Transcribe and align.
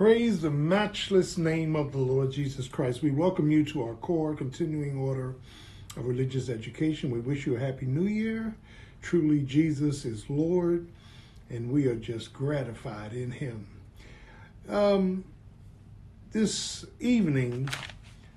Praise 0.00 0.40
the 0.40 0.50
matchless 0.50 1.36
name 1.36 1.76
of 1.76 1.92
the 1.92 1.98
Lord 1.98 2.32
Jesus 2.32 2.66
Christ. 2.66 3.02
We 3.02 3.10
welcome 3.10 3.50
you 3.50 3.66
to 3.66 3.82
our 3.82 3.92
core 3.96 4.34
continuing 4.34 4.96
order 4.96 5.34
of 5.94 6.06
religious 6.06 6.48
education. 6.48 7.10
We 7.10 7.20
wish 7.20 7.44
you 7.44 7.54
a 7.56 7.60
happy 7.60 7.84
new 7.84 8.06
year. 8.06 8.54
Truly, 9.02 9.40
Jesus 9.42 10.06
is 10.06 10.24
Lord, 10.30 10.88
and 11.50 11.70
we 11.70 11.86
are 11.86 11.96
just 11.96 12.32
gratified 12.32 13.12
in 13.12 13.30
Him. 13.30 13.66
Um, 14.70 15.24
this 16.32 16.86
evening, 16.98 17.68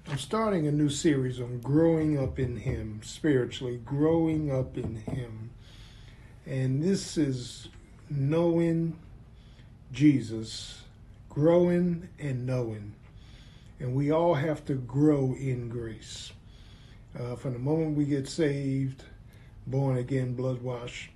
I'm 0.09 0.17
starting 0.17 0.67
a 0.67 0.71
new 0.73 0.89
series 0.89 1.39
on 1.39 1.61
growing 1.61 2.19
up 2.19 2.39
in 2.39 2.57
Him 2.57 2.99
spiritually, 3.05 3.79
growing 3.85 4.51
up 4.51 4.77
in 4.77 4.95
Him. 4.95 5.51
And 6.45 6.83
this 6.83 7.17
is 7.17 7.69
knowing 8.09 8.99
Jesus 9.93 10.82
growing 11.33 12.07
and 12.19 12.45
knowing. 12.45 12.93
And 13.79 13.95
we 13.95 14.11
all 14.11 14.35
have 14.35 14.63
to 14.65 14.75
grow 14.75 15.35
in 15.37 15.67
grace. 15.67 16.31
Uh, 17.19 17.35
from 17.35 17.53
the 17.53 17.59
moment 17.59 17.97
we 17.97 18.05
get 18.05 18.27
saved, 18.27 19.03
born 19.65 19.97
again, 19.97 20.35
blood 20.35 20.61
washed, 20.61 21.09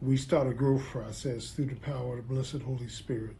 we 0.00 0.16
start 0.16 0.46
a 0.46 0.54
growth 0.54 0.84
process 0.84 1.50
through 1.50 1.66
the 1.66 1.74
power 1.76 2.18
of 2.18 2.28
the 2.28 2.34
blessed 2.34 2.62
Holy 2.62 2.88
Spirit. 2.88 3.36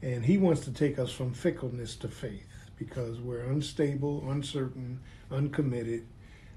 And 0.00 0.24
He 0.24 0.38
wants 0.38 0.62
to 0.62 0.72
take 0.72 0.98
us 0.98 1.10
from 1.10 1.34
fickleness 1.34 1.96
to 1.96 2.08
faith 2.08 2.70
because 2.78 3.18
we're 3.18 3.44
unstable, 3.44 4.30
uncertain, 4.30 5.00
uncommitted. 5.30 6.06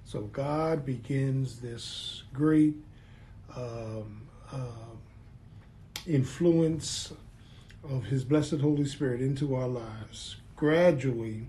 So 0.05 0.21
God 0.21 0.85
begins 0.85 1.59
this 1.59 2.23
great 2.33 2.75
um, 3.55 4.27
uh, 4.51 4.95
influence 6.05 7.13
of 7.83 8.05
His 8.05 8.23
blessed 8.23 8.59
Holy 8.61 8.85
Spirit 8.85 9.21
into 9.21 9.55
our 9.55 9.67
lives 9.67 10.37
gradually 10.55 11.47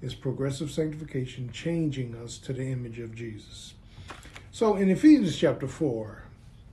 is 0.00 0.14
progressive 0.14 0.70
sanctification, 0.70 1.50
changing 1.50 2.14
us 2.14 2.38
to 2.38 2.52
the 2.52 2.70
image 2.70 2.98
of 3.00 3.14
Jesus. 3.14 3.74
So 4.52 4.76
in 4.76 4.88
Ephesians 4.88 5.36
chapter 5.36 5.66
4, 5.66 6.22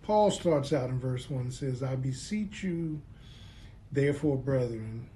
Paul 0.03 0.30
starts 0.30 0.72
out 0.72 0.89
in 0.89 1.00
verse 1.00 1.30
1 1.30 1.52
says, 1.52 1.81
I 1.81 1.95
beseech 1.95 2.63
you, 2.63 3.02
therefore, 3.91 4.38
brethren, 4.38 5.07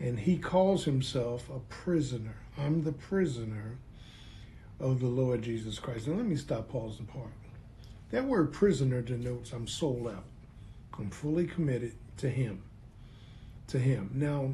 and 0.00 0.18
he 0.20 0.38
calls 0.38 0.84
himself 0.84 1.50
a 1.50 1.58
prisoner. 1.68 2.36
I'm 2.56 2.84
the 2.84 2.92
prisoner 2.92 3.76
of 4.80 5.00
the 5.00 5.06
Lord 5.08 5.42
Jesus 5.42 5.78
Christ. 5.78 6.06
Now 6.06 6.14
let 6.14 6.26
me 6.26 6.36
stop, 6.36 6.68
pause, 6.68 6.98
and. 6.98 7.32
That 8.10 8.24
word 8.24 8.52
prisoner 8.52 9.02
denotes 9.02 9.52
I'm 9.52 9.66
sold 9.66 10.06
out. 10.06 10.24
I'm 10.96 11.10
fully 11.10 11.46
committed 11.46 11.92
to 12.18 12.30
him 12.30 12.62
to 13.68 13.78
Him. 13.78 14.10
Now, 14.14 14.50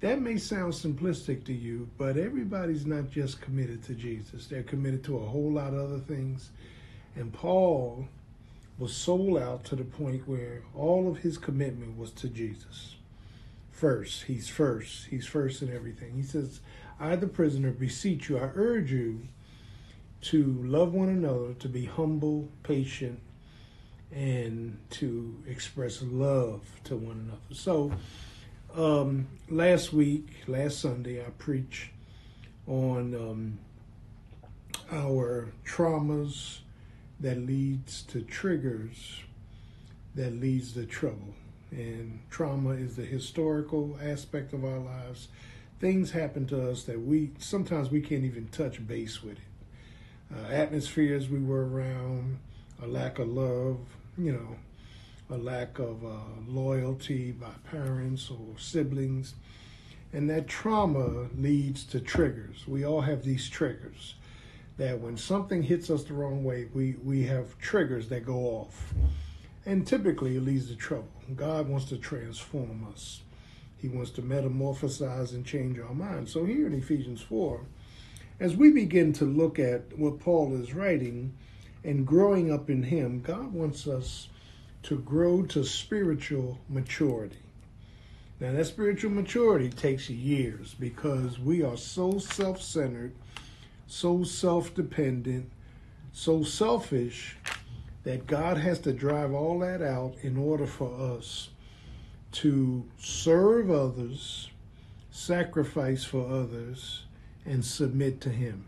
that 0.00 0.20
may 0.20 0.38
sound 0.38 0.72
simplistic 0.72 1.44
to 1.44 1.52
you, 1.52 1.88
but 1.98 2.16
everybody's 2.16 2.86
not 2.86 3.10
just 3.10 3.40
committed 3.40 3.82
to 3.84 3.94
Jesus. 3.94 4.46
They're 4.46 4.62
committed 4.62 5.04
to 5.04 5.18
a 5.18 5.26
whole 5.26 5.52
lot 5.52 5.74
of 5.74 5.80
other 5.80 5.98
things. 5.98 6.50
And 7.16 7.32
Paul 7.32 8.06
was 8.78 8.96
sold 8.96 9.36
out 9.38 9.64
to 9.64 9.76
the 9.76 9.84
point 9.84 10.26
where 10.26 10.62
all 10.74 11.06
of 11.06 11.18
his 11.18 11.36
commitment 11.36 11.98
was 11.98 12.12
to 12.12 12.28
Jesus. 12.28 12.96
First, 13.70 14.24
he's 14.24 14.48
first. 14.48 15.06
He's 15.06 15.26
first 15.26 15.60
in 15.60 15.74
everything. 15.74 16.14
He 16.14 16.22
says, 16.22 16.60
I, 16.98 17.16
the 17.16 17.26
prisoner, 17.26 17.70
beseech 17.70 18.30
you, 18.30 18.38
I 18.38 18.50
urge 18.54 18.90
you 18.90 19.28
to 20.22 20.62
love 20.62 20.94
one 20.94 21.08
another, 21.08 21.54
to 21.54 21.68
be 21.68 21.84
humble, 21.84 22.48
patient, 22.62 23.20
and 24.12 24.78
to 24.90 25.34
express 25.46 26.02
love 26.02 26.62
to 26.84 26.96
one 26.96 27.20
another. 27.26 27.40
So, 27.52 27.92
um, 28.76 29.28
last 29.48 29.92
week, 29.92 30.28
last 30.46 30.80
Sunday, 30.80 31.20
I 31.20 31.30
preached 31.30 31.90
on 32.66 33.14
um, 33.14 33.58
our 34.92 35.52
traumas 35.64 36.58
that 37.20 37.38
leads 37.38 38.02
to 38.02 38.22
triggers 38.22 39.22
that 40.14 40.34
leads 40.40 40.72
to 40.72 40.86
trouble. 40.86 41.34
And 41.70 42.20
trauma 42.30 42.70
is 42.70 42.96
the 42.96 43.04
historical 43.04 43.96
aspect 44.02 44.52
of 44.52 44.64
our 44.64 44.78
lives. 44.78 45.28
Things 45.78 46.10
happen 46.10 46.46
to 46.46 46.70
us 46.70 46.82
that 46.84 47.00
we 47.00 47.30
sometimes 47.38 47.90
we 47.90 48.00
can't 48.00 48.24
even 48.24 48.48
touch 48.48 48.86
base 48.86 49.22
with 49.22 49.38
it. 49.38 50.36
Uh, 50.36 50.52
atmospheres 50.52 51.28
we 51.28 51.40
were 51.40 51.66
around, 51.66 52.38
a 52.82 52.86
lack 52.86 53.18
of 53.18 53.28
love, 53.28 53.78
you 54.18 54.32
know, 54.32 54.56
a 55.30 55.36
lack 55.36 55.78
of 55.78 56.04
uh, 56.04 56.10
loyalty 56.46 57.32
by 57.32 57.50
parents 57.70 58.30
or 58.30 58.58
siblings. 58.58 59.34
And 60.12 60.28
that 60.28 60.48
trauma 60.48 61.28
leads 61.36 61.84
to 61.84 62.00
triggers. 62.00 62.66
We 62.66 62.84
all 62.84 63.00
have 63.02 63.22
these 63.22 63.48
triggers 63.48 64.14
that 64.76 64.98
when 64.98 65.16
something 65.16 65.62
hits 65.62 65.90
us 65.90 66.04
the 66.04 66.14
wrong 66.14 66.42
way, 66.42 66.66
we, 66.72 66.96
we 67.04 67.22
have 67.24 67.58
triggers 67.58 68.08
that 68.08 68.24
go 68.24 68.38
off. 68.38 68.94
And 69.66 69.86
typically 69.86 70.36
it 70.36 70.42
leads 70.42 70.68
to 70.68 70.74
trouble. 70.74 71.12
God 71.36 71.68
wants 71.68 71.84
to 71.86 71.98
transform 71.98 72.86
us. 72.90 73.20
He 73.76 73.88
wants 73.88 74.10
to 74.12 74.22
metamorphosize 74.22 75.32
and 75.32 75.44
change 75.44 75.78
our 75.78 75.94
minds. 75.94 76.32
So 76.32 76.44
here 76.44 76.66
in 76.66 76.74
Ephesians 76.74 77.20
4, 77.20 77.60
as 78.40 78.56
we 78.56 78.70
begin 78.70 79.12
to 79.14 79.24
look 79.24 79.58
at 79.58 79.96
what 79.98 80.18
Paul 80.18 80.54
is 80.54 80.74
writing 80.74 81.34
and 81.84 82.06
growing 82.06 82.52
up 82.52 82.68
in 82.68 82.82
him, 82.82 83.20
God 83.20 83.52
wants 83.52 83.86
us 83.86 84.28
to 84.82 84.98
grow 84.98 85.42
to 85.42 85.64
spiritual 85.64 86.58
maturity. 86.68 87.36
Now, 88.40 88.52
that 88.52 88.64
spiritual 88.64 89.10
maturity 89.10 89.68
takes 89.68 90.08
years 90.08 90.74
because 90.74 91.38
we 91.38 91.62
are 91.62 91.76
so 91.76 92.18
self 92.18 92.62
centered, 92.62 93.12
so 93.86 94.24
self 94.24 94.74
dependent, 94.74 95.50
so 96.12 96.42
selfish 96.42 97.36
that 98.04 98.26
God 98.26 98.56
has 98.56 98.78
to 98.80 98.92
drive 98.92 99.34
all 99.34 99.58
that 99.58 99.82
out 99.82 100.14
in 100.22 100.38
order 100.38 100.66
for 100.66 100.90
us 101.16 101.50
to 102.32 102.84
serve 102.98 103.70
others, 103.70 104.48
sacrifice 105.10 106.04
for 106.04 106.26
others, 106.26 107.04
and 107.44 107.62
submit 107.62 108.22
to 108.22 108.30
Him. 108.30 108.64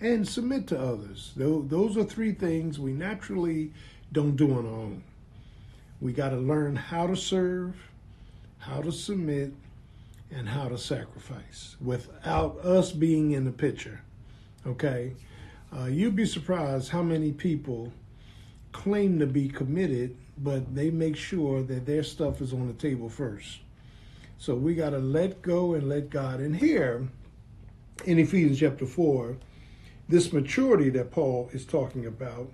And 0.00 0.28
submit 0.28 0.68
to 0.68 0.80
others. 0.80 1.32
Those 1.36 1.96
are 1.96 2.04
three 2.04 2.32
things 2.32 2.78
we 2.78 2.92
naturally 2.92 3.72
don't 4.12 4.36
do 4.36 4.52
on 4.52 4.66
our 4.66 4.72
own. 4.72 5.04
We 6.02 6.12
got 6.12 6.30
to 6.30 6.36
learn 6.36 6.74
how 6.74 7.06
to 7.06 7.14
serve, 7.14 7.76
how 8.58 8.82
to 8.82 8.90
submit, 8.90 9.52
and 10.32 10.48
how 10.48 10.68
to 10.68 10.76
sacrifice 10.76 11.76
without 11.80 12.58
us 12.64 12.90
being 12.90 13.30
in 13.30 13.44
the 13.44 13.52
picture. 13.52 14.00
Okay? 14.66 15.12
Uh, 15.72 15.84
you'd 15.84 16.16
be 16.16 16.26
surprised 16.26 16.90
how 16.90 17.02
many 17.02 17.30
people 17.30 17.92
claim 18.72 19.20
to 19.20 19.26
be 19.26 19.48
committed, 19.48 20.16
but 20.38 20.74
they 20.74 20.90
make 20.90 21.14
sure 21.14 21.62
that 21.62 21.86
their 21.86 22.02
stuff 22.02 22.40
is 22.40 22.52
on 22.52 22.66
the 22.66 22.72
table 22.72 23.08
first. 23.08 23.60
So 24.38 24.56
we 24.56 24.74
got 24.74 24.90
to 24.90 24.98
let 24.98 25.40
go 25.40 25.74
and 25.74 25.88
let 25.88 26.10
God. 26.10 26.40
And 26.40 26.56
here 26.56 27.06
in 28.06 28.18
Ephesians 28.18 28.58
chapter 28.58 28.86
4, 28.86 29.36
this 30.08 30.32
maturity 30.32 30.90
that 30.90 31.12
Paul 31.12 31.48
is 31.52 31.64
talking 31.64 32.06
about 32.06 32.50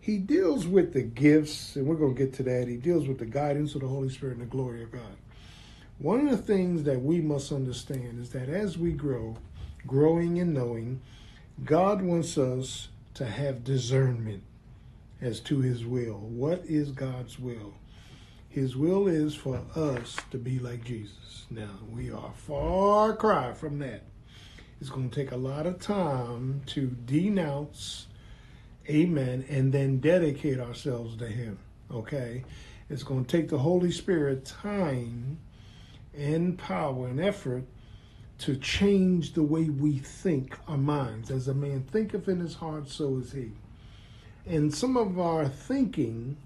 he 0.00 0.16
deals 0.16 0.66
with 0.66 0.94
the 0.94 1.02
gifts, 1.02 1.76
and 1.76 1.86
we're 1.86 1.96
going 1.96 2.14
to 2.14 2.24
get 2.24 2.32
to 2.34 2.42
that. 2.44 2.68
He 2.68 2.76
deals 2.76 3.06
with 3.06 3.18
the 3.18 3.26
guidance 3.26 3.74
of 3.74 3.82
the 3.82 3.88
Holy 3.88 4.08
Spirit 4.08 4.38
and 4.38 4.42
the 4.42 4.50
glory 4.50 4.82
of 4.82 4.90
God. 4.90 5.16
One 5.98 6.26
of 6.26 6.30
the 6.30 6.42
things 6.42 6.84
that 6.84 7.02
we 7.02 7.20
must 7.20 7.52
understand 7.52 8.18
is 8.20 8.30
that 8.30 8.48
as 8.48 8.78
we 8.78 8.92
grow, 8.92 9.36
growing 9.86 10.38
and 10.38 10.54
knowing, 10.54 11.02
God 11.64 12.00
wants 12.00 12.38
us 12.38 12.88
to 13.14 13.26
have 13.26 13.64
discernment 13.64 14.42
as 15.20 15.40
to 15.40 15.60
his 15.60 15.84
will. 15.84 16.18
What 16.18 16.64
is 16.64 16.92
God's 16.92 17.38
will? 17.38 17.74
His 18.48 18.76
will 18.76 19.06
is 19.06 19.34
for 19.34 19.60
us 19.76 20.16
to 20.30 20.38
be 20.38 20.58
like 20.58 20.82
Jesus. 20.82 21.44
Now, 21.50 21.78
we 21.92 22.10
are 22.10 22.32
far 22.34 23.14
cry 23.14 23.52
from 23.52 23.78
that. 23.80 24.04
It's 24.80 24.88
going 24.88 25.10
to 25.10 25.14
take 25.14 25.32
a 25.32 25.36
lot 25.36 25.66
of 25.66 25.78
time 25.78 26.62
to 26.68 26.86
denounce 27.04 28.06
amen, 28.90 29.44
and 29.48 29.72
then 29.72 29.98
dedicate 29.98 30.58
ourselves 30.58 31.16
to 31.16 31.26
Him. 31.26 31.58
Okay? 31.92 32.44
It's 32.88 33.02
going 33.04 33.24
to 33.24 33.36
take 33.36 33.48
the 33.48 33.58
Holy 33.58 33.92
Spirit 33.92 34.44
time 34.44 35.38
and 36.16 36.58
power 36.58 37.06
and 37.06 37.20
effort 37.20 37.64
to 38.38 38.56
change 38.56 39.34
the 39.34 39.42
way 39.42 39.64
we 39.64 39.98
think 39.98 40.58
our 40.66 40.78
minds. 40.78 41.30
As 41.30 41.46
a 41.46 41.54
man 41.54 41.84
thinketh 41.92 42.28
in 42.28 42.40
his 42.40 42.54
heart, 42.54 42.88
so 42.88 43.18
is 43.18 43.32
he. 43.32 43.52
And 44.46 44.74
some 44.74 44.96
of 44.96 45.20
our 45.20 45.46
thinking 45.46 46.36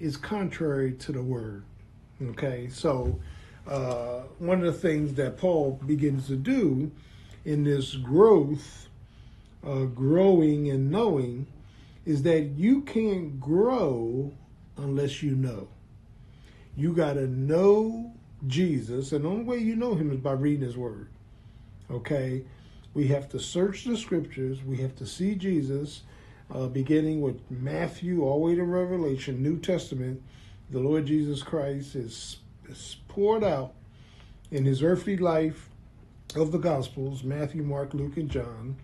is 0.00 0.16
contrary 0.16 0.92
to 0.92 1.12
the 1.12 1.22
word. 1.22 1.64
Okay? 2.20 2.68
So, 2.70 3.20
uh, 3.68 4.22
one 4.38 4.64
of 4.64 4.72
the 4.72 4.80
things 4.80 5.14
that 5.14 5.36
Paul 5.36 5.80
begins 5.86 6.26
to 6.28 6.36
do 6.36 6.90
in 7.44 7.64
this 7.64 7.94
growth, 7.94 8.88
uh, 9.64 9.84
growing 9.84 10.70
and 10.70 10.90
knowing, 10.90 11.46
is 12.04 12.22
that 12.22 12.50
you 12.56 12.82
can't 12.82 13.40
grow 13.40 14.32
unless 14.76 15.22
you 15.22 15.34
know. 15.34 15.68
You 16.76 16.92
got 16.92 17.14
to 17.14 17.26
know 17.26 18.12
Jesus, 18.46 19.12
and 19.12 19.24
the 19.24 19.28
only 19.28 19.44
way 19.44 19.58
you 19.58 19.76
know 19.76 19.94
him 19.94 20.10
is 20.10 20.18
by 20.18 20.32
reading 20.32 20.66
his 20.66 20.76
word. 20.76 21.08
Okay? 21.90 22.44
We 22.92 23.08
have 23.08 23.28
to 23.30 23.40
search 23.40 23.84
the 23.84 23.96
scriptures. 23.96 24.62
We 24.62 24.78
have 24.78 24.94
to 24.96 25.06
see 25.06 25.34
Jesus, 25.34 26.02
uh, 26.52 26.66
beginning 26.66 27.20
with 27.20 27.40
Matthew 27.50 28.22
all 28.22 28.40
the 28.40 28.46
way 28.46 28.54
to 28.56 28.64
Revelation, 28.64 29.42
New 29.42 29.58
Testament. 29.58 30.22
The 30.70 30.80
Lord 30.80 31.06
Jesus 31.06 31.42
Christ 31.42 31.94
is, 31.94 32.38
is 32.68 32.96
poured 33.08 33.44
out 33.44 33.74
in 34.50 34.64
his 34.64 34.82
earthly 34.82 35.16
life 35.16 35.70
of 36.36 36.52
the 36.52 36.58
Gospels 36.58 37.22
Matthew, 37.22 37.62
Mark, 37.62 37.94
Luke, 37.94 38.16
and 38.16 38.30
John. 38.30 38.76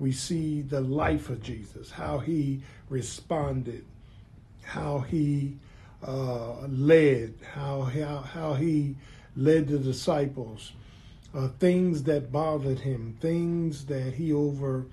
We 0.00 0.12
see 0.12 0.62
the 0.62 0.80
life 0.80 1.28
of 1.30 1.42
Jesus, 1.42 1.90
how 1.90 2.18
he 2.18 2.62
responded, 2.88 3.84
how 4.62 5.00
he 5.00 5.58
uh, 6.02 6.66
led, 6.66 7.34
how, 7.52 7.82
how, 7.82 8.18
how 8.18 8.54
he 8.54 8.96
led 9.36 9.68
the 9.68 9.78
disciples, 9.78 10.72
uh, 11.34 11.48
things 11.58 12.02
that 12.04 12.32
bothered 12.32 12.80
him, 12.80 13.16
things 13.20 13.84
that 13.86 14.14
he 14.14 14.32
over 14.32 14.86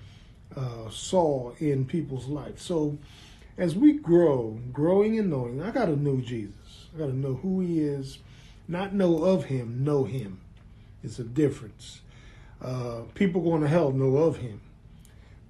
uh, 0.54 0.90
saw 0.90 1.52
in 1.58 1.86
people's 1.86 2.26
life. 2.26 2.60
So 2.60 2.98
as 3.56 3.74
we 3.74 3.94
grow, 3.94 4.58
growing 4.72 5.18
and 5.18 5.30
knowing, 5.30 5.62
I 5.62 5.70
got 5.70 5.86
to 5.86 5.96
know 5.96 6.20
Jesus. 6.20 6.86
I 6.94 6.98
got 6.98 7.06
to 7.06 7.16
know 7.16 7.34
who 7.34 7.60
he 7.60 7.80
is, 7.80 8.18
not 8.68 8.94
know 8.94 9.24
of 9.24 9.46
him, 9.46 9.82
know 9.84 10.04
him. 10.04 10.40
It's 11.02 11.18
a 11.18 11.24
difference. 11.24 12.02
Uh, 12.60 13.02
people 13.14 13.40
going 13.40 13.62
to 13.62 13.68
hell 13.68 13.92
know 13.92 14.16
of 14.18 14.36
him, 14.36 14.60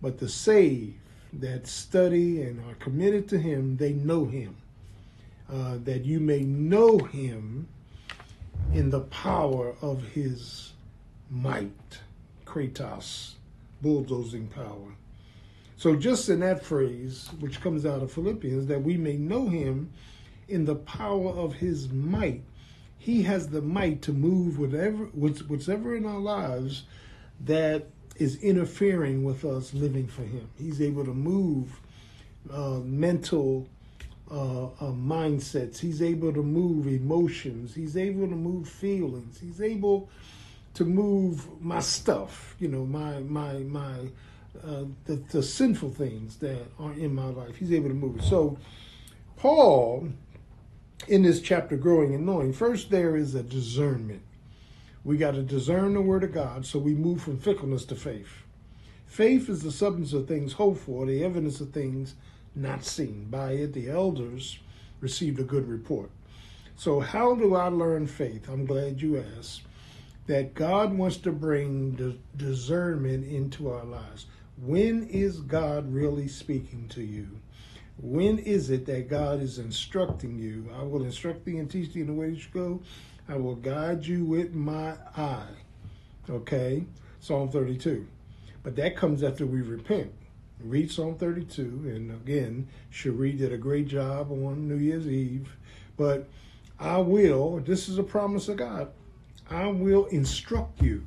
but 0.00 0.18
the 0.18 0.28
saved 0.28 0.98
that 1.32 1.66
study 1.66 2.42
and 2.42 2.60
are 2.68 2.74
committed 2.76 3.28
to 3.28 3.38
him, 3.38 3.76
they 3.76 3.92
know 3.92 4.24
him. 4.24 4.56
Uh, 5.50 5.78
that 5.84 6.04
you 6.04 6.20
may 6.20 6.40
know 6.40 6.98
him 6.98 7.66
in 8.74 8.90
the 8.90 9.00
power 9.00 9.74
of 9.80 10.02
his 10.08 10.72
might, 11.30 12.00
kratos, 12.44 13.32
bulldozing 13.80 14.46
power. 14.48 14.94
So, 15.76 15.96
just 15.96 16.28
in 16.28 16.40
that 16.40 16.64
phrase, 16.64 17.30
which 17.40 17.60
comes 17.60 17.86
out 17.86 18.02
of 18.02 18.12
Philippians, 18.12 18.66
that 18.66 18.82
we 18.82 18.96
may 18.96 19.16
know 19.16 19.48
him 19.48 19.90
in 20.48 20.64
the 20.64 20.74
power 20.74 21.30
of 21.30 21.54
his 21.54 21.88
might. 21.90 22.42
He 22.98 23.22
has 23.22 23.48
the 23.48 23.62
might 23.62 24.02
to 24.02 24.12
move 24.12 24.58
whatever, 24.58 25.04
whatever 25.06 25.96
in 25.96 26.04
our 26.04 26.18
lives 26.18 26.84
that 27.40 27.86
is 28.18 28.36
interfering 28.42 29.24
with 29.24 29.44
us 29.44 29.72
living 29.74 30.06
for 30.06 30.22
him. 30.22 30.48
He's 30.58 30.80
able 30.82 31.04
to 31.04 31.14
move 31.14 31.80
uh, 32.52 32.80
mental 32.84 33.68
uh, 34.30 34.66
uh, 34.66 34.92
mindsets. 34.92 35.78
He's 35.78 36.02
able 36.02 36.32
to 36.32 36.42
move 36.42 36.86
emotions. 36.86 37.74
He's 37.74 37.96
able 37.96 38.28
to 38.28 38.34
move 38.34 38.68
feelings. 38.68 39.38
He's 39.40 39.60
able 39.60 40.10
to 40.74 40.84
move 40.84 41.62
my 41.62 41.80
stuff. 41.80 42.54
You 42.58 42.68
know, 42.68 42.84
my 42.84 43.20
my 43.20 43.54
my 43.60 43.94
uh, 44.64 44.84
the, 45.04 45.16
the 45.30 45.42
sinful 45.42 45.90
things 45.90 46.36
that 46.36 46.66
are 46.78 46.92
in 46.92 47.14
my 47.14 47.26
life. 47.26 47.56
He's 47.56 47.72
able 47.72 47.88
to 47.88 47.94
move 47.94 48.18
it. 48.18 48.22
So, 48.22 48.58
Paul, 49.36 50.08
in 51.06 51.22
this 51.22 51.40
chapter, 51.40 51.76
Growing 51.76 52.14
and 52.14 52.26
Knowing, 52.26 52.52
first 52.52 52.90
there 52.90 53.16
is 53.16 53.34
a 53.34 53.42
discernment. 53.42 54.22
We 55.04 55.16
got 55.16 55.32
to 55.32 55.42
discern 55.42 55.94
the 55.94 56.00
Word 56.00 56.24
of 56.24 56.32
God, 56.32 56.66
so 56.66 56.78
we 56.78 56.94
move 56.94 57.22
from 57.22 57.38
fickleness 57.38 57.84
to 57.86 57.94
faith. 57.94 58.42
Faith 59.06 59.48
is 59.48 59.62
the 59.62 59.72
substance 59.72 60.12
of 60.12 60.28
things 60.28 60.52
hoped 60.54 60.80
for, 60.80 61.06
the 61.06 61.24
evidence 61.24 61.60
of 61.60 61.70
things 61.70 62.14
not 62.54 62.84
seen. 62.84 63.26
By 63.30 63.52
it, 63.52 63.72
the 63.72 63.88
elders 63.88 64.58
received 65.00 65.40
a 65.40 65.44
good 65.44 65.68
report. 65.68 66.10
So, 66.76 67.00
how 67.00 67.34
do 67.34 67.54
I 67.54 67.68
learn 67.68 68.06
faith? 68.06 68.48
I'm 68.48 68.66
glad 68.66 69.00
you 69.00 69.22
asked. 69.38 69.62
That 70.26 70.54
God 70.54 70.92
wants 70.92 71.16
to 71.18 71.32
bring 71.32 72.20
discernment 72.36 73.26
into 73.26 73.70
our 73.70 73.84
lives. 73.84 74.26
When 74.60 75.08
is 75.08 75.40
God 75.40 75.92
really 75.92 76.28
speaking 76.28 76.86
to 76.90 77.02
you? 77.02 77.28
When 78.00 78.38
is 78.38 78.70
it 78.70 78.86
that 78.86 79.08
God 79.08 79.40
is 79.40 79.58
instructing 79.58 80.38
you? 80.38 80.68
I 80.78 80.82
will 80.82 81.04
instruct 81.04 81.44
thee 81.44 81.56
and 81.56 81.70
teach 81.70 81.92
thee 81.92 82.02
in 82.02 82.06
the 82.08 82.12
way 82.12 82.28
you 82.28 82.42
go. 82.52 82.80
I 83.28 83.36
will 83.36 83.56
guide 83.56 84.06
you 84.06 84.24
with 84.24 84.54
my 84.54 84.94
eye. 85.16 85.48
Okay? 86.30 86.84
Psalm 87.20 87.50
32. 87.50 88.06
But 88.62 88.76
that 88.76 88.96
comes 88.96 89.22
after 89.22 89.46
we 89.46 89.60
repent. 89.60 90.12
Read 90.64 90.90
Psalm 90.90 91.16
32. 91.16 91.62
And 91.62 92.10
again, 92.10 92.68
Cherie 92.90 93.32
did 93.32 93.52
a 93.52 93.58
great 93.58 93.86
job 93.86 94.30
on 94.32 94.68
New 94.68 94.78
Year's 94.78 95.06
Eve. 95.06 95.56
But 95.96 96.28
I 96.78 96.98
will, 96.98 97.58
this 97.58 97.88
is 97.88 97.98
a 97.98 98.02
promise 98.02 98.48
of 98.48 98.56
God, 98.56 98.90
I 99.50 99.66
will 99.66 100.06
instruct 100.06 100.82
you. 100.82 101.04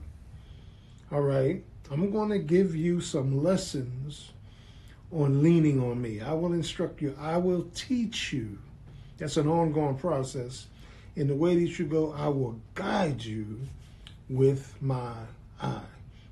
All 1.11 1.21
right? 1.21 1.63
I'm 1.91 2.11
going 2.11 2.29
to 2.29 2.39
give 2.39 2.75
you 2.75 3.01
some 3.01 3.43
lessons 3.43 4.31
on 5.11 5.43
leaning 5.43 5.81
on 5.81 6.01
me. 6.01 6.21
I 6.21 6.33
will 6.33 6.53
instruct 6.53 7.01
you. 7.01 7.15
I 7.19 7.37
will 7.37 7.69
teach 7.75 8.31
you. 8.31 8.57
That's 9.17 9.37
an 9.37 9.47
ongoing 9.47 9.97
process. 9.97 10.67
In 11.15 11.27
the 11.27 11.35
way 11.35 11.55
that 11.55 11.77
you 11.77 11.85
go, 11.85 12.13
I 12.13 12.27
will 12.29 12.59
guide 12.73 13.23
you 13.23 13.59
with 14.29 14.81
my 14.81 15.13
eye. 15.61 15.81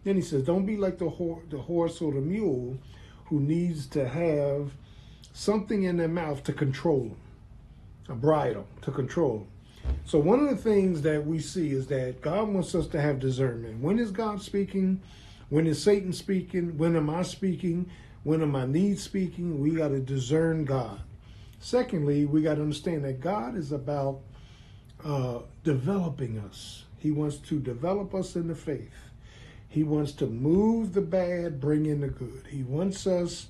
Then 0.03 0.15
he 0.15 0.21
says, 0.21 0.43
Don't 0.43 0.65
be 0.65 0.77
like 0.77 0.97
the, 0.97 1.09
the 1.49 1.57
horse 1.57 2.01
or 2.01 2.13
the 2.13 2.21
mule 2.21 2.77
who 3.25 3.39
needs 3.39 3.85
to 3.87 4.07
have 4.07 4.71
something 5.33 5.83
in 5.83 5.97
their 5.97 6.07
mouth 6.07 6.43
to 6.43 6.53
control 6.53 7.01
them, 7.01 7.17
a 8.09 8.15
bridle 8.15 8.67
to 8.81 8.91
control 8.91 9.39
them. 9.39 9.47
So, 10.05 10.19
one 10.19 10.39
of 10.39 10.49
the 10.49 10.55
things 10.55 11.01
that 11.03 11.25
we 11.25 11.39
see 11.39 11.71
is 11.71 11.87
that 11.87 12.21
God 12.21 12.49
wants 12.49 12.73
us 12.75 12.87
to 12.87 13.01
have 13.01 13.19
discernment. 13.19 13.81
When 13.81 13.99
is 13.99 14.11
God 14.11 14.41
speaking? 14.41 15.01
When 15.49 15.67
is 15.67 15.81
Satan 15.81 16.13
speaking? 16.13 16.77
When 16.77 16.95
am 16.95 17.09
I 17.09 17.23
speaking? 17.23 17.89
When 18.23 18.41
am 18.41 18.55
I 18.55 18.65
need 18.65 18.99
speaking? 18.99 19.59
We 19.59 19.71
got 19.71 19.89
to 19.89 19.99
discern 19.99 20.65
God. 20.65 21.01
Secondly, 21.59 22.25
we 22.25 22.41
got 22.41 22.55
to 22.55 22.61
understand 22.61 23.03
that 23.05 23.19
God 23.19 23.57
is 23.57 23.71
about 23.71 24.19
uh, 25.03 25.39
developing 25.63 26.39
us. 26.39 26.85
He 26.97 27.11
wants 27.11 27.37
to 27.37 27.59
develop 27.59 28.13
us 28.13 28.35
in 28.35 28.47
the 28.47 28.55
faith. 28.55 29.11
He 29.67 29.83
wants 29.83 30.11
to 30.13 30.25
move 30.25 30.93
the 30.93 31.01
bad, 31.01 31.61
bring 31.61 31.85
in 31.85 32.01
the 32.01 32.07
good. 32.07 32.45
He 32.49 32.63
wants 32.63 33.05
us 33.05 33.47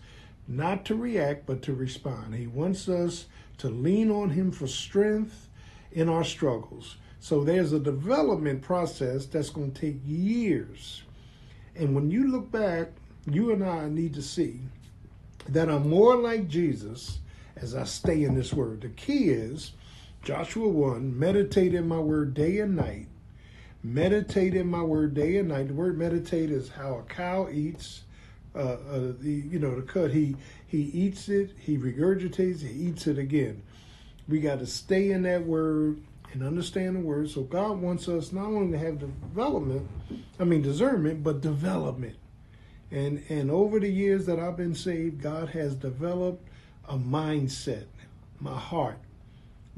not 0.48 0.86
to 0.86 0.96
react, 0.96 1.46
but 1.46 1.62
to 1.64 1.74
respond. 1.74 2.36
He 2.36 2.48
wants 2.48 2.90
us 2.90 3.26
to 3.60 3.70
lean 3.70 4.12
on 4.12 4.32
Him 4.32 4.52
for 4.52 4.68
strength 4.68 5.48
in 5.92 6.10
our 6.10 6.24
struggles. 6.24 6.98
So 7.20 7.44
there's 7.44 7.74
a 7.74 7.80
development 7.80 8.62
process 8.62 9.26
that's 9.26 9.50
going 9.50 9.72
to 9.72 9.82
take 9.82 10.00
years. 10.06 11.04
And 11.76 11.96
when 11.96 12.12
you 12.12 12.28
look 12.32 12.52
back, 12.52 12.90
you 13.30 13.52
and 13.52 13.64
I 13.64 13.90
need 13.90 14.14
to 14.16 14.22
see 14.22 14.60
that 15.48 15.70
I'm 15.70 15.90
more 15.90 16.16
like 16.16 16.48
Jesus 16.48 17.20
as 17.56 17.76
I 17.76 17.84
stay 17.84 18.24
in 18.24 18.36
this 18.36 18.54
word. 18.54 18.82
The 18.82 18.90
key 18.90 19.30
is 19.30 19.72
Joshua 20.24 20.68
1 20.68 21.18
meditate 21.18 21.74
in 21.74 21.88
my 21.88 22.00
word 22.00 22.34
day 22.34 22.60
and 22.60 22.76
night. 22.76 23.08
Meditate 23.84 24.54
in 24.54 24.68
my 24.68 24.82
word 24.82 25.14
day 25.14 25.38
and 25.38 25.50
night. 25.50 25.70
The 25.70 25.74
word 25.74 25.98
meditate 25.98 26.52
is 26.52 26.70
how 26.70 26.96
a 26.96 27.04
cow 27.04 27.48
eats. 27.52 28.04
Uh, 28.56 28.60
uh, 28.60 29.14
the 29.20 29.32
you 29.32 29.60
know 29.60 29.76
the 29.76 29.84
cut 29.84 30.10
he 30.10 30.36
he 30.66 30.82
eats 30.82 31.30
it 31.30 31.52
he 31.60 31.78
regurgitates 31.78 32.62
he 32.62 32.88
eats 32.88 33.06
it 33.06 33.20
again 33.20 33.62
we 34.30 34.40
got 34.40 34.60
to 34.60 34.68
stay 34.68 35.12
in 35.12 35.24
that 35.24 35.46
word 35.46 36.00
and 36.32 36.44
understand 36.44 36.96
the 36.96 37.00
word. 37.00 37.30
So 37.30 37.42
God 37.42 37.82
wants 37.82 38.08
us 38.08 38.32
not 38.32 38.46
only 38.46 38.78
to 38.78 38.86
have 38.86 39.00
development, 39.00 39.90
I 40.40 40.44
mean 40.44 40.62
discernment, 40.62 41.24
but 41.24 41.42
development. 41.42 42.16
And 42.92 43.24
and 43.30 43.50
over 43.52 43.80
the 43.80 43.90
years 43.90 44.26
that 44.28 44.40
I've 44.40 44.56
been 44.56 44.76
saved, 44.76 45.22
God 45.22 45.50
has 45.50 45.76
developed 45.76 46.48
a 46.88 46.98
mindset, 46.98 47.86
my 48.40 48.58
heart, 48.58 49.00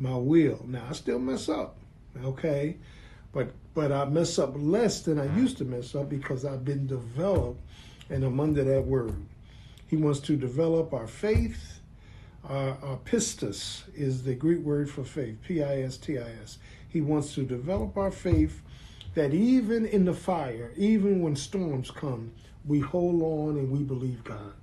my 0.02 0.18
will. 0.18 0.66
Now 0.68 0.88
I 0.90 0.94
still 0.94 1.20
mess 1.20 1.48
up, 1.50 1.78
okay, 2.26 2.78
but 3.32 3.52
but 3.76 3.94
I 3.94 4.06
mess 4.06 4.40
up 4.40 4.54
less 4.58 5.02
than 5.04 5.20
I 5.20 5.34
used 5.38 5.58
to 5.60 5.66
mess 5.66 5.96
up 5.96 6.10
because 6.10 6.46
I've 6.46 6.66
been 6.66 6.88
developed, 6.88 7.62
and 8.10 8.26
I'm 8.26 8.40
under 8.42 8.66
that 8.66 8.86
word. 8.86 9.16
He 9.88 9.98
wants 9.98 10.20
to 10.22 10.36
develop 10.36 10.94
our 10.94 11.08
faith 11.08 11.80
Our, 12.44 12.72
uh, 12.84 12.98
pistis 13.06 13.84
is 13.96 14.24
the 14.24 14.34
Greek 14.36 14.60
word 14.62 14.90
for 14.90 15.04
faith, 15.04 15.38
P 15.48 15.64
I 15.64 15.84
S 15.84 15.98
T 15.98 16.18
I 16.18 16.32
S. 16.44 16.58
He 16.90 17.02
wants 17.02 17.36
to 17.36 17.44
develop 17.44 17.98
our 17.98 18.12
faith 18.12 18.62
that 19.14 19.34
even 19.34 19.86
in 19.86 20.06
the 20.06 20.14
fire, 20.14 20.72
even 20.76 21.22
when 21.22 21.36
storms 21.36 21.92
come, 21.92 22.32
we 22.66 22.80
hold 22.80 23.22
on 23.22 23.58
and 23.58 23.72
we 23.72 23.84
believe 23.84 24.24
God. 24.24 24.54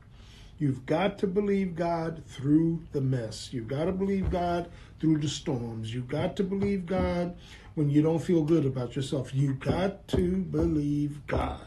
You've 0.58 0.86
got 0.86 1.18
to 1.18 1.26
believe 1.26 1.76
God 1.76 2.22
through 2.26 2.82
the 2.92 3.00
mess. 3.00 3.52
You've 3.52 3.68
got 3.68 3.84
to 3.84 3.92
believe 3.92 4.30
God 4.30 4.70
through 5.00 5.18
the 5.18 5.28
storms. 5.28 5.94
You've 5.94 6.08
got 6.08 6.36
to 6.36 6.44
believe 6.44 6.86
God 6.86 7.36
when 7.74 7.90
you 7.90 8.02
don't 8.02 8.18
feel 8.18 8.42
good 8.42 8.66
about 8.66 8.96
yourself. 8.96 9.34
You've 9.34 9.60
got 9.60 10.08
to 10.08 10.36
believe 10.36 11.26
God. 11.26 11.66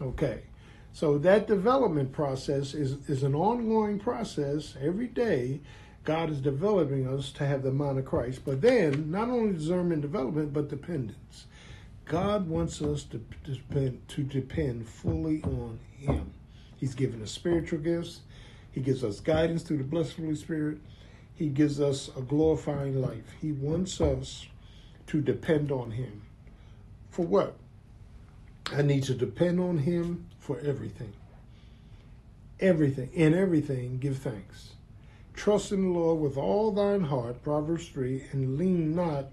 Okay. 0.00 0.44
So 0.92 1.18
that 1.18 1.48
development 1.48 2.12
process 2.12 2.74
is, 2.74 3.08
is 3.08 3.22
an 3.22 3.34
ongoing 3.34 3.98
process 3.98 4.76
every 4.80 5.08
day 5.08 5.60
God 6.04 6.30
is 6.30 6.40
developing 6.40 7.06
us 7.06 7.30
to 7.32 7.46
have 7.46 7.62
the 7.62 7.70
mind 7.70 7.98
of 7.98 8.04
Christ. 8.04 8.40
But 8.44 8.60
then, 8.60 9.10
not 9.10 9.28
only 9.28 9.52
discernment 9.52 10.02
development, 10.02 10.52
but 10.52 10.68
dependence. 10.68 11.46
God 12.04 12.48
wants 12.48 12.82
us 12.82 13.04
to 13.04 13.18
depend, 13.44 14.08
to 14.08 14.24
depend 14.24 14.88
fully 14.88 15.42
on 15.44 15.78
Him. 15.96 16.31
He's 16.82 16.96
given 16.96 17.22
us 17.22 17.30
spiritual 17.30 17.78
gifts. 17.78 18.22
He 18.72 18.80
gives 18.80 19.04
us 19.04 19.20
guidance 19.20 19.62
through 19.62 19.76
the 19.76 19.84
blessed 19.84 20.16
Holy 20.16 20.34
Spirit. 20.34 20.78
He 21.32 21.46
gives 21.46 21.80
us 21.80 22.10
a 22.16 22.22
glorifying 22.22 23.00
life. 23.00 23.36
He 23.40 23.52
wants 23.52 24.00
us 24.00 24.48
to 25.06 25.20
depend 25.20 25.70
on 25.70 25.92
Him. 25.92 26.22
For 27.08 27.24
what? 27.24 27.54
I 28.72 28.82
need 28.82 29.04
to 29.04 29.14
depend 29.14 29.60
on 29.60 29.78
Him 29.78 30.26
for 30.40 30.58
everything. 30.58 31.12
Everything. 32.58 33.10
In 33.12 33.32
everything, 33.32 33.98
give 33.98 34.18
thanks. 34.18 34.70
Trust 35.34 35.70
in 35.70 35.82
the 35.82 35.96
Lord 35.96 36.18
with 36.20 36.36
all 36.36 36.72
thine 36.72 37.04
heart, 37.04 37.44
Proverbs 37.44 37.86
3, 37.90 38.24
and 38.32 38.58
lean 38.58 38.96
not 38.96 39.26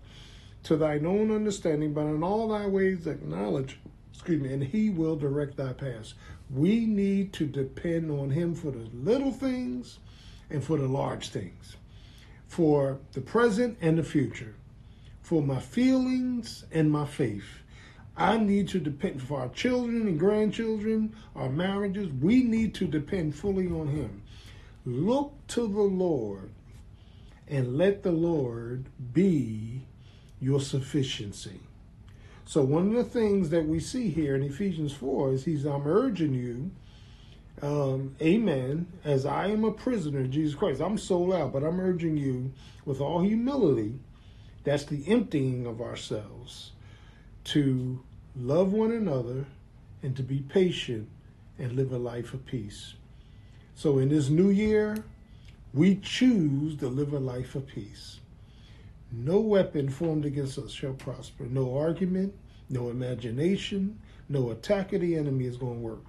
to 0.65 0.77
thine 0.77 1.03
own 1.03 1.31
understanding, 1.31 1.93
but 1.93 2.05
in 2.05 2.21
all 2.21 2.49
thy 2.49 2.67
ways 2.67 3.07
acknowledge, 3.07 3.79
excuse 4.13 4.39
me, 4.39 4.53
and 4.53 4.65
he 4.65 4.91
will 4.91 5.15
direct 5.15 5.57
thy 5.57 5.73
paths. 5.73 6.13
We 6.49 6.85
need 6.85 7.33
to 7.33 7.45
depend 7.45 8.09
on 8.09 8.31
him 8.31 8.55
for 8.55 8.71
the 8.71 8.89
little 8.93 9.31
things 9.31 9.99
and 10.49 10.63
for 10.63 10.77
the 10.77 10.87
large 10.87 11.29
things, 11.29 11.75
for 12.47 12.99
the 13.13 13.21
present 13.21 13.77
and 13.81 13.97
the 13.97 14.03
future, 14.03 14.55
for 15.21 15.43
my 15.43 15.59
feelings 15.59 16.65
and 16.71 16.91
my 16.91 17.05
faith. 17.05 17.59
I 18.17 18.37
need 18.37 18.67
to 18.69 18.79
depend 18.79 19.21
for 19.21 19.39
our 19.39 19.49
children 19.49 20.07
and 20.07 20.19
grandchildren, 20.19 21.15
our 21.35 21.49
marriages. 21.49 22.09
We 22.09 22.43
need 22.43 22.73
to 22.75 22.87
depend 22.87 23.35
fully 23.35 23.67
on 23.67 23.87
him. 23.87 24.23
Look 24.85 25.33
to 25.49 25.61
the 25.61 25.81
Lord 25.81 26.49
and 27.47 27.77
let 27.77 28.03
the 28.03 28.11
Lord 28.11 28.85
be 29.13 29.85
your 30.41 30.59
sufficiency. 30.59 31.59
So, 32.49 32.63
one 32.63 32.87
of 32.87 32.93
the 32.95 33.03
things 33.03 33.51
that 33.51 33.67
we 33.67 33.79
see 33.79 34.09
here 34.09 34.35
in 34.35 34.41
Ephesians 34.41 34.91
4 34.91 35.33
is 35.33 35.45
He's, 35.45 35.65
I'm 35.65 35.85
urging 35.85 36.33
you, 36.33 36.71
um, 37.61 38.15
amen, 38.19 38.91
as 39.03 39.27
I 39.27 39.49
am 39.49 39.63
a 39.63 39.71
prisoner 39.71 40.21
of 40.21 40.31
Jesus 40.31 40.55
Christ. 40.55 40.81
I'm 40.81 40.97
sold 40.97 41.31
out, 41.31 41.53
but 41.53 41.63
I'm 41.63 41.79
urging 41.79 42.17
you 42.17 42.51
with 42.85 43.01
all 43.01 43.21
humility, 43.21 43.99
that's 44.63 44.85
the 44.85 45.07
emptying 45.07 45.67
of 45.67 45.79
ourselves, 45.79 46.71
to 47.43 48.03
love 48.35 48.73
one 48.73 48.93
another 48.93 49.45
and 50.01 50.17
to 50.17 50.23
be 50.23 50.39
patient 50.39 51.07
and 51.59 51.73
live 51.73 51.91
a 51.91 51.99
life 51.99 52.33
of 52.33 52.47
peace. 52.47 52.95
So 53.75 53.99
in 53.99 54.09
this 54.09 54.29
new 54.29 54.49
year, 54.49 55.03
we 55.71 55.97
choose 55.97 56.77
to 56.77 56.87
live 56.87 57.13
a 57.13 57.19
life 57.19 57.53
of 57.53 57.67
peace. 57.67 58.19
No 59.11 59.39
weapon 59.39 59.89
formed 59.89 60.25
against 60.25 60.57
us 60.57 60.71
shall 60.71 60.93
prosper. 60.93 61.45
No 61.45 61.77
argument, 61.77 62.33
no 62.69 62.89
imagination, 62.89 63.99
no 64.27 64.51
attack 64.51 64.93
of 64.93 65.01
the 65.01 65.15
enemy 65.15 65.45
is 65.45 65.57
going 65.57 65.75
to 65.75 65.79
work. 65.79 66.03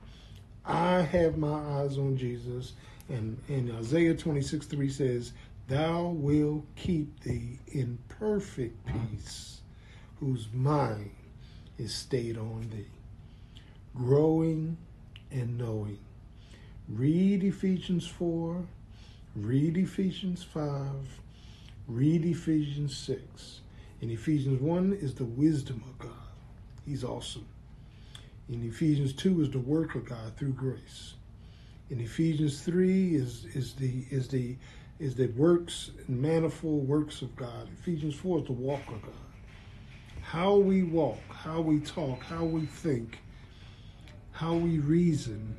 I 0.64 1.00
have 1.00 1.38
my 1.38 1.80
eyes 1.80 1.96
on 1.98 2.16
Jesus. 2.16 2.74
And 3.08 3.38
in 3.48 3.74
Isaiah 3.76 4.14
26 4.14 4.66
3 4.66 4.90
says, 4.90 5.32
Thou 5.68 6.08
will 6.08 6.64
keep 6.76 7.20
thee 7.20 7.58
in 7.68 7.98
perfect 8.08 8.86
peace, 8.86 9.60
whose 10.20 10.48
mind 10.52 11.10
is 11.78 11.94
stayed 11.94 12.36
on 12.36 12.68
thee. 12.70 12.86
Growing 13.96 14.76
and 15.30 15.56
knowing 15.58 15.98
Read 16.88 17.44
Ephesians 17.44 18.06
4, 18.08 18.64
read 19.36 19.76
Ephesians 19.76 20.42
5, 20.42 20.90
read 21.90 22.24
Ephesians 22.24 22.96
6. 22.96 23.60
In 24.00 24.10
Ephesians 24.10 24.60
1 24.60 24.92
is 25.00 25.14
the 25.14 25.24
wisdom 25.24 25.82
of 25.88 25.98
God. 25.98 26.12
He's 26.86 27.04
awesome. 27.04 27.46
In 28.48 28.66
Ephesians 28.66 29.12
2 29.12 29.42
is 29.42 29.50
the 29.50 29.58
work 29.58 29.94
of 29.94 30.04
God 30.04 30.36
through 30.36 30.52
grace. 30.52 31.14
In 31.90 32.00
Ephesians 32.00 32.60
3 32.62 33.14
is, 33.16 33.46
is 33.54 33.74
the 33.74 34.04
is 34.10 34.28
the 34.28 34.56
is 35.00 35.14
the 35.16 35.26
works 35.28 35.90
and 36.06 36.20
manifold 36.20 36.86
works 36.86 37.22
of 37.22 37.34
God. 37.34 37.68
Ephesians 37.80 38.14
4 38.14 38.40
is 38.40 38.44
the 38.46 38.52
walk 38.52 38.86
of 38.88 39.02
God. 39.02 39.12
How 40.20 40.56
we 40.56 40.84
walk, 40.84 41.18
how 41.28 41.60
we 41.60 41.80
talk, 41.80 42.22
how 42.22 42.44
we 42.44 42.66
think, 42.66 43.18
how 44.30 44.54
we 44.54 44.78
reason 44.78 45.56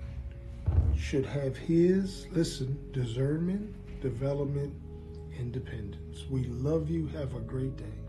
should 0.96 1.26
have 1.26 1.58
his, 1.58 2.28
listen, 2.32 2.78
discernment, 2.94 3.74
development, 4.02 4.74
independence. 5.40 6.26
We 6.30 6.46
love 6.46 6.90
you. 6.90 7.08
Have 7.08 7.36
a 7.36 7.40
great 7.40 7.78
day. 7.78 8.01